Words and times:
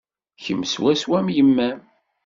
Kemm 0.43 0.61
swaswa 0.73 1.17
am 1.19 1.27
yemma-m. 1.35 1.79